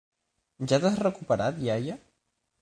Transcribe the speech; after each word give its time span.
Ja 0.71 0.79
t'has 0.85 0.97
recuperat, 1.03 1.61
iaia? 1.67 1.99